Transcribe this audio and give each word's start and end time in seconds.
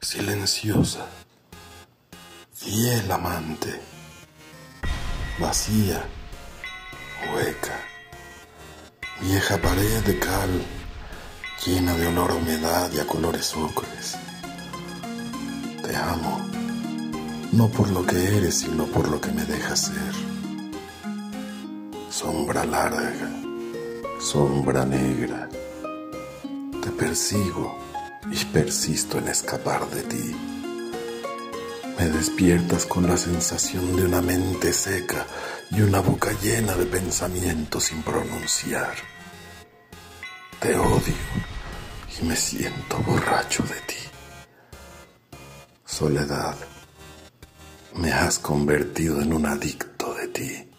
silenciosa, 0.00 1.06
fiel 2.52 3.10
amante, 3.10 3.80
vacía, 5.38 6.02
hueca, 7.32 7.78
vieja 9.20 9.58
pared 9.58 10.02
de 10.04 10.18
cal, 10.18 10.62
llena 11.64 11.94
de 11.96 12.06
olor 12.06 12.30
a 12.30 12.34
humedad 12.34 12.90
y 12.92 13.00
a 13.00 13.06
colores 13.06 13.54
ocres. 13.54 14.16
Te 15.82 15.96
amo, 15.96 16.40
no 17.52 17.68
por 17.68 17.90
lo 17.90 18.06
que 18.06 18.36
eres, 18.36 18.60
sino 18.60 18.86
por 18.86 19.08
lo 19.08 19.20
que 19.20 19.32
me 19.32 19.44
dejas 19.44 19.86
ser. 19.86 20.14
Sombra 22.10 22.64
larga, 22.64 23.30
sombra 24.20 24.84
negra, 24.84 25.48
te 26.82 26.90
persigo 26.92 27.83
y 28.30 28.44
persisto 28.46 29.18
en 29.18 29.28
escapar 29.28 29.88
de 29.90 30.02
ti. 30.02 30.36
Me 31.98 32.08
despiertas 32.08 32.86
con 32.86 33.06
la 33.06 33.16
sensación 33.16 33.96
de 33.96 34.04
una 34.04 34.20
mente 34.20 34.72
seca 34.72 35.26
y 35.70 35.80
una 35.80 36.00
boca 36.00 36.32
llena 36.42 36.74
de 36.74 36.86
pensamientos 36.86 37.84
sin 37.84 38.02
pronunciar. 38.02 38.94
Te 40.60 40.76
odio 40.76 41.14
y 42.20 42.24
me 42.24 42.36
siento 42.36 42.98
borracho 43.06 43.62
de 43.64 43.80
ti. 43.82 43.94
Soledad, 45.84 46.56
me 47.94 48.12
has 48.12 48.38
convertido 48.38 49.20
en 49.20 49.32
un 49.32 49.46
adicto 49.46 50.14
de 50.14 50.28
ti. 50.28 50.73